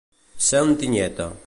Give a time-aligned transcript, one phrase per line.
[0.47, 1.31] Ser un tinyeta.